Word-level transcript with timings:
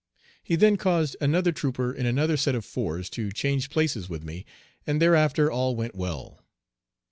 He 0.41 0.55
then 0.55 0.77
caused 0.77 1.15
another 1.21 1.51
trooper 1.51 1.93
in 1.93 2.07
another 2.07 2.35
set 2.35 2.55
of 2.55 2.65
fours 2.65 3.07
to 3.11 3.31
change 3.31 3.69
places 3.69 4.09
with 4.09 4.23
me, 4.23 4.47
and 4.87 4.99
thereafter 4.99 5.51
all 5.51 5.75
went 5.75 5.93
well. 5.93 6.43